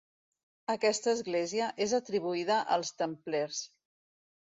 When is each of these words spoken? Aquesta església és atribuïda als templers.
Aquesta 0.73 1.13
església 1.17 1.69
és 1.87 1.95
atribuïda 2.01 2.61
als 2.79 2.93
templers. 3.07 3.65